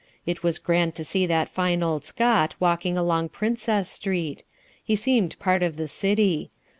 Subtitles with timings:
[0.25, 4.43] It was grand to see that fine old Scot walking along Princess Street.
[4.83, 6.49] He seemed part of the city.